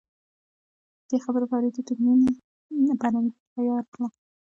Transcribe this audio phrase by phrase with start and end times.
[1.05, 2.31] د دې خبرې په اورېدو د مينې
[3.01, 4.07] په اننګو کې حيا راغله.